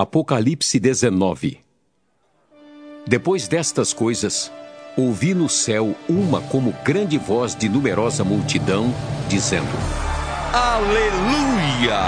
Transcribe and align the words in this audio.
Apocalipse 0.00 0.78
19 0.78 1.58
Depois 3.04 3.48
destas 3.48 3.92
coisas, 3.92 4.48
ouvi 4.96 5.34
no 5.34 5.48
céu 5.48 5.92
uma 6.08 6.40
como 6.40 6.72
grande 6.84 7.18
voz 7.18 7.56
de 7.56 7.68
numerosa 7.68 8.22
multidão, 8.22 8.94
dizendo: 9.28 9.66
Aleluia! 10.52 11.98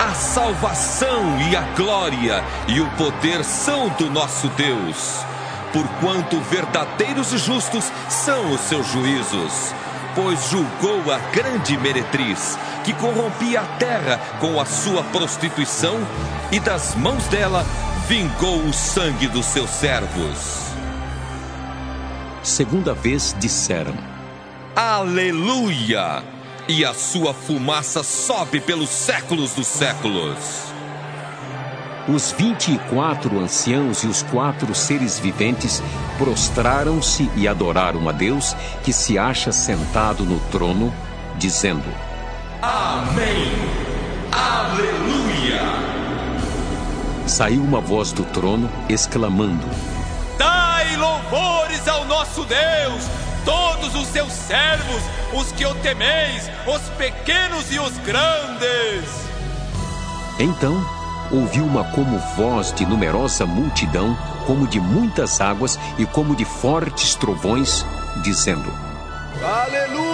A 0.00 0.14
salvação 0.14 1.38
e 1.50 1.54
a 1.54 1.70
glória 1.76 2.42
e 2.66 2.80
o 2.80 2.90
poder 2.92 3.44
são 3.44 3.90
do 3.98 4.10
nosso 4.10 4.48
Deus, 4.56 5.22
porquanto 5.70 6.40
verdadeiros 6.40 7.30
e 7.34 7.36
justos 7.36 7.92
são 8.08 8.54
os 8.54 8.60
seus 8.62 8.86
juízos 8.86 9.74
pois 10.14 10.50
julgou 10.50 11.12
a 11.12 11.18
grande 11.32 11.76
meretriz, 11.78 12.58
que 12.84 12.92
corrompia 12.94 13.60
a 13.60 13.66
terra 13.78 14.20
com 14.40 14.60
a 14.60 14.64
sua 14.64 15.02
prostituição, 15.04 15.98
e 16.50 16.58
das 16.60 16.94
mãos 16.94 17.26
dela 17.28 17.64
vingou 18.06 18.60
o 18.60 18.72
sangue 18.72 19.28
dos 19.28 19.46
seus 19.46 19.70
servos. 19.70 20.68
Segunda 22.42 22.94
vez 22.94 23.34
disseram: 23.38 23.94
Aleluia! 24.74 26.22
E 26.66 26.84
a 26.84 26.92
sua 26.92 27.32
fumaça 27.32 28.02
sobe 28.02 28.60
pelos 28.60 28.90
séculos 28.90 29.52
dos 29.52 29.66
séculos. 29.66 30.68
Os 32.08 32.32
vinte 32.32 32.72
e 32.72 32.78
quatro 32.90 33.38
anciãos 33.38 34.02
e 34.02 34.06
os 34.06 34.22
quatro 34.22 34.74
seres 34.74 35.18
viventes 35.18 35.82
prostraram-se 36.16 37.30
e 37.36 37.46
adoraram 37.46 38.08
a 38.08 38.12
Deus 38.12 38.56
que 38.82 38.94
se 38.94 39.18
acha 39.18 39.52
sentado 39.52 40.24
no 40.24 40.40
trono, 40.50 40.90
dizendo: 41.36 41.84
Amém! 42.62 43.52
Aleluia! 44.32 45.60
Saiu 47.26 47.62
uma 47.62 47.80
voz 47.82 48.10
do 48.10 48.24
trono 48.24 48.70
exclamando: 48.88 49.66
Dai 50.38 50.96
louvores 50.96 51.86
ao 51.86 52.06
nosso 52.06 52.42
Deus, 52.44 53.04
todos 53.44 53.94
os 53.94 54.06
seus 54.06 54.32
servos, 54.32 55.02
os 55.34 55.52
que 55.52 55.66
o 55.66 55.74
temeis, 55.74 56.50
os 56.66 56.80
pequenos 56.96 57.70
e 57.70 57.78
os 57.78 57.98
grandes. 57.98 59.28
Então 60.38 60.97
ouviu 61.30 61.64
uma 61.64 61.84
como 61.84 62.18
voz 62.36 62.72
de 62.72 62.86
numerosa 62.86 63.44
multidão, 63.46 64.16
como 64.46 64.66
de 64.66 64.80
muitas 64.80 65.40
águas 65.40 65.78
e 65.98 66.06
como 66.06 66.34
de 66.34 66.44
fortes 66.44 67.14
trovões, 67.14 67.84
dizendo: 68.22 68.72
Aleluia! 69.42 70.08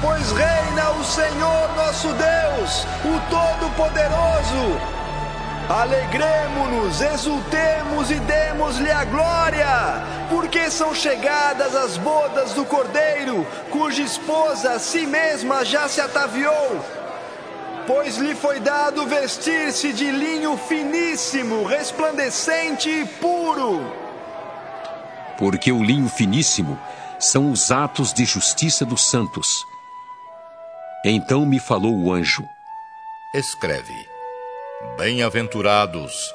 Pois 0.00 0.32
reina 0.32 0.90
o 0.92 1.04
Senhor 1.04 1.76
nosso 1.76 2.08
Deus, 2.08 2.86
o 3.04 3.20
Todo-Poderoso. 3.30 4.80
Alegremos-nos, 5.68 7.00
exultemos 7.00 8.10
e 8.10 8.16
demos-lhe 8.16 8.90
a 8.90 9.04
glória, 9.04 10.02
porque 10.28 10.70
são 10.70 10.94
chegadas 10.94 11.74
as 11.76 11.96
bodas 11.96 12.52
do 12.52 12.64
Cordeiro, 12.64 13.46
cuja 13.70 14.02
esposa 14.02 14.72
a 14.72 14.78
si 14.78 15.06
mesma 15.06 15.64
já 15.64 15.88
se 15.88 16.00
ataviou 16.00 17.01
pois 17.86 18.16
lhe 18.16 18.34
foi 18.34 18.60
dado 18.60 19.06
vestir-se 19.06 19.92
de 19.92 20.10
linho 20.10 20.56
finíssimo, 20.56 21.64
resplandecente 21.64 22.88
e 22.88 23.06
puro. 23.06 23.80
Porque 25.38 25.72
o 25.72 25.82
linho 25.82 26.08
finíssimo 26.08 26.78
são 27.18 27.50
os 27.50 27.70
atos 27.70 28.12
de 28.12 28.24
justiça 28.24 28.84
dos 28.84 29.08
santos. 29.08 29.64
Então 31.04 31.44
me 31.46 31.58
falou 31.58 31.94
o 31.94 32.12
anjo: 32.12 32.44
Escreve: 33.34 33.94
Bem-aventurados 34.96 36.34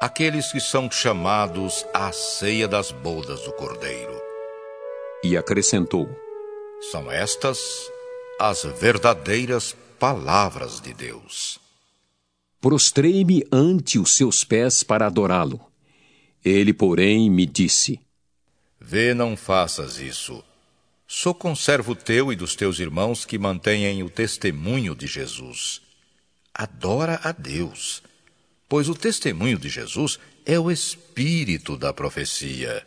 aqueles 0.00 0.52
que 0.52 0.60
são 0.60 0.90
chamados 0.90 1.84
à 1.92 2.12
ceia 2.12 2.68
das 2.68 2.90
bodas 2.90 3.42
do 3.42 3.52
Cordeiro. 3.52 4.20
E 5.22 5.36
acrescentou: 5.36 6.08
São 6.90 7.10
estas 7.10 7.58
as 8.38 8.62
verdadeiras 8.62 9.74
palavras 9.98 10.80
de 10.80 10.94
Deus. 10.94 11.58
Prostrei-me 12.60 13.44
ante 13.52 13.98
os 13.98 14.14
seus 14.14 14.44
pés 14.44 14.82
para 14.82 15.06
adorá-lo. 15.06 15.60
Ele, 16.44 16.72
porém, 16.72 17.30
me 17.30 17.46
disse: 17.46 18.00
Vê, 18.80 19.14
não 19.14 19.36
faças 19.36 19.98
isso. 19.98 20.42
Sou 21.06 21.34
conservo 21.34 21.94
teu 21.94 22.32
e 22.32 22.36
dos 22.36 22.54
teus 22.54 22.78
irmãos 22.78 23.24
que 23.24 23.38
mantêm 23.38 24.02
o 24.02 24.10
testemunho 24.10 24.94
de 24.94 25.06
Jesus. 25.06 25.80
Adora 26.54 27.20
a 27.22 27.32
Deus, 27.32 28.02
pois 28.68 28.88
o 28.88 28.94
testemunho 28.94 29.58
de 29.58 29.68
Jesus 29.68 30.18
é 30.44 30.58
o 30.58 30.70
espírito 30.70 31.76
da 31.76 31.92
profecia. 31.92 32.86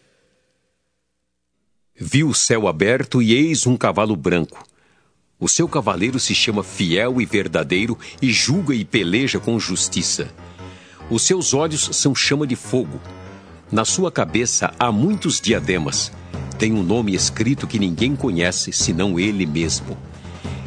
Vi 1.95 2.23
o 2.23 2.33
céu 2.33 2.67
aberto 2.67 3.21
e 3.21 3.33
eis 3.33 3.65
um 3.65 3.77
cavalo 3.77 4.15
branco. 4.15 4.70
O 5.41 5.49
seu 5.49 5.67
cavaleiro 5.67 6.19
se 6.19 6.35
chama 6.35 6.63
Fiel 6.63 7.19
e 7.19 7.25
Verdadeiro 7.25 7.97
e 8.21 8.31
julga 8.31 8.75
e 8.75 8.85
peleja 8.85 9.39
com 9.39 9.59
justiça. 9.59 10.31
Os 11.09 11.23
seus 11.23 11.51
olhos 11.51 11.89
são 11.93 12.13
chama 12.13 12.45
de 12.45 12.55
fogo. 12.55 13.01
Na 13.71 13.83
sua 13.83 14.11
cabeça 14.11 14.71
há 14.77 14.91
muitos 14.91 15.41
diademas. 15.41 16.11
Tem 16.59 16.71
um 16.71 16.83
nome 16.83 17.15
escrito 17.15 17.65
que 17.65 17.79
ninguém 17.79 18.15
conhece 18.15 18.71
senão 18.71 19.19
ele 19.19 19.47
mesmo. 19.47 19.97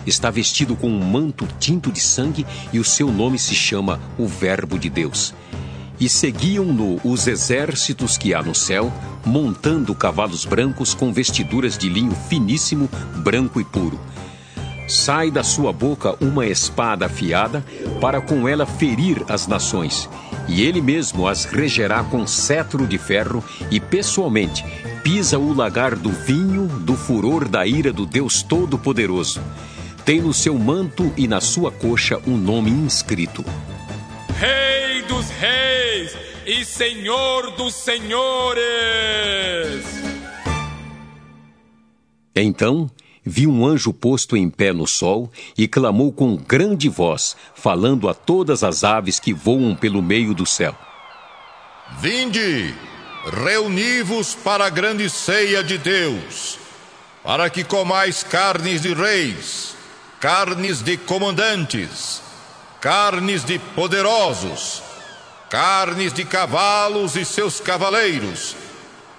Está 0.05 0.29
vestido 0.29 0.75
com 0.75 0.89
um 0.89 1.05
manto 1.05 1.47
tinto 1.61 1.93
de 1.93 2.01
sangue 2.01 2.45
e 2.73 2.81
o 2.81 2.85
seu 2.85 3.13
nome 3.13 3.39
se 3.39 3.55
chama 3.55 4.01
o 4.19 4.27
Verbo 4.27 4.77
de 4.77 4.91
Deus. 4.91 5.33
E 6.01 6.09
seguiam-no 6.09 7.01
os 7.05 7.29
exércitos 7.29 8.19
que 8.19 8.35
há 8.35 8.43
no 8.43 8.57
céu, 8.57 8.93
montando 9.25 9.95
cavalos 9.95 10.45
brancos 10.45 10.95
com 10.95 11.13
vestiduras 11.13 11.79
de 11.79 11.89
linho 11.89 12.17
finíssimo, 12.29 12.91
branco 13.23 13.61
e 13.61 13.65
puro 13.65 14.01
sai 14.87 15.31
da 15.31 15.43
sua 15.43 15.73
boca 15.73 16.17
uma 16.21 16.47
espada 16.47 17.07
afiada, 17.07 17.65
para 18.01 18.21
com 18.21 18.49
ela 18.49 18.67
ferir 18.67 19.23
as 19.29 19.47
nações, 19.47 20.09
e 20.49 20.63
ele 20.63 20.81
mesmo 20.81 21.27
as 21.27 21.45
regerá 21.45 22.03
com 22.05 22.27
cetro 22.27 22.87
de 22.87 22.99
ferro, 22.99 23.43
e 23.71 23.81
pessoalmente 23.81 24.65
pisa 25.03 25.39
o 25.39 25.53
lagar 25.53 25.95
do 25.95 26.11
vinho 26.11 26.67
do 26.67 26.97
furor 26.97 27.49
da 27.49 27.67
ira 27.67 27.93
do 27.93 28.07
Deus 28.07 28.43
Todo-Poderoso. 28.43 29.41
Tem 30.05 30.21
no 30.21 30.35
seu 30.35 30.59
manto 30.59 31.13
e 31.17 31.27
na 31.27 31.41
sua 31.41 31.71
coxa 31.73 32.21
um 32.27 32.37
nome 32.37 32.71
inscrito: 32.71 33.45
Rei 34.39 35.03
dos 35.03 35.31
Reis 35.31 36.17
e 36.47 36.65
Senhor 36.65 37.53
dos 37.53 37.75
Senhores. 37.75 38.65
Então 42.37 42.91
vi 43.25 43.47
um 43.47 43.67
anjo 43.67 43.93
posto 43.93 44.37
em 44.37 44.51
pé 44.51 44.73
no 44.73 44.87
sol 44.87 45.33
e 45.57 45.67
clamou 45.67 46.13
com 46.13 46.37
grande 46.37 46.89
voz, 46.89 47.37
falando 47.55 48.09
a 48.09 48.15
todas 48.15 48.63
as 48.63 48.85
aves 48.85 49.19
que 49.19 49.33
voam 49.33 49.75
pelo 49.75 50.03
meio 50.03 50.35
do 50.35 50.45
céu: 50.45 50.77
Vinde, 52.01 52.75
reuni-vos 53.33 54.35
para 54.35 54.67
a 54.67 54.71
grande 54.71 55.09
ceia 55.09 55.65
de 55.65 55.79
Deus, 55.79 56.59
para 57.23 57.49
que 57.49 57.65
comais 57.65 58.23
carnes 58.23 58.83
de 58.83 58.93
reis, 58.93 59.75
carnes 60.21 60.83
de 60.83 60.97
comandantes, 60.97 62.21
carnes 62.81 63.45
de 63.45 63.59
poderosos, 63.59 64.83
carnes 65.49 66.13
de 66.13 66.25
cavalos 66.25 67.17
e 67.17 67.25
seus 67.25 67.61
cavaleiros 67.61 68.64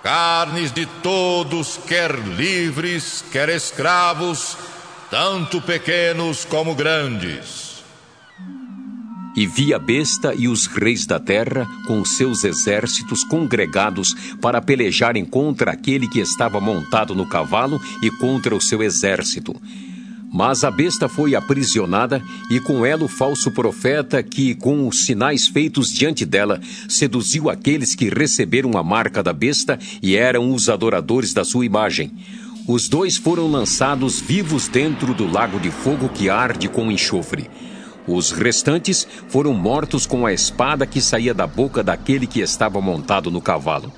carnes 0.05 0.71
de 0.71 0.85
todos, 1.01 1.79
quer 1.87 2.15
livres, 2.37 3.25
quer 3.31 3.49
escravos, 3.49 4.55
tanto 5.09 5.59
pequenos 5.59 6.45
como 6.45 6.75
grandes. 6.75 7.83
E 9.35 9.47
vi 9.47 9.73
a 9.73 9.79
besta 9.79 10.35
e 10.35 10.47
os 10.47 10.67
reis 10.67 11.07
da 11.07 11.19
terra 11.19 11.67
com 11.87 12.05
seus 12.05 12.43
exércitos 12.43 13.23
congregados 13.23 14.13
para 14.39 14.61
pelejarem 14.61 15.25
contra 15.25 15.71
aquele 15.71 16.07
que 16.07 16.19
estava 16.19 16.61
montado 16.61 17.15
no 17.15 17.27
cavalo 17.27 17.81
e 18.03 18.11
contra 18.11 18.55
o 18.55 18.61
seu 18.61 18.83
exército. 18.83 19.59
Mas 20.31 20.63
a 20.63 20.71
besta 20.71 21.07
foi 21.07 21.35
aprisionada 21.35 22.21
e 22.49 22.59
com 22.59 22.85
ela 22.85 23.05
o 23.05 23.07
falso 23.07 23.51
profeta 23.51 24.21
que, 24.21 24.53
com 24.55 24.87
os 24.87 25.05
sinais 25.05 25.47
feitos 25.47 25.91
diante 25.93 26.25
dela, 26.25 26.59
seduziu 26.89 27.49
aqueles 27.49 27.95
que 27.95 28.09
receberam 28.09 28.77
a 28.77 28.83
marca 28.83 29.23
da 29.23 29.31
besta 29.31 29.79
e 30.01 30.15
eram 30.15 30.53
os 30.53 30.67
adoradores 30.67 31.33
da 31.33 31.45
sua 31.45 31.65
imagem. 31.65 32.11
Os 32.67 32.89
dois 32.89 33.15
foram 33.15 33.47
lançados 33.47 34.19
vivos 34.19 34.67
dentro 34.67 35.13
do 35.13 35.31
lago 35.31 35.59
de 35.59 35.69
fogo 35.69 36.09
que 36.09 36.29
arde 36.29 36.67
com 36.67 36.91
enxofre. 36.91 37.49
Os 38.07 38.31
restantes 38.31 39.07
foram 39.29 39.53
mortos 39.53 40.05
com 40.05 40.25
a 40.25 40.33
espada 40.33 40.85
que 40.85 41.01
saía 41.01 41.33
da 41.33 41.47
boca 41.47 41.83
daquele 41.83 42.27
que 42.27 42.39
estava 42.39 42.81
montado 42.81 43.31
no 43.31 43.41
cavalo. 43.41 43.91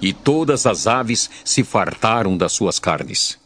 E 0.00 0.12
todas 0.12 0.66
as 0.66 0.86
aves 0.86 1.28
se 1.44 1.62
fartaram 1.62 2.36
das 2.36 2.52
suas 2.52 2.78
carnes. 2.78 3.38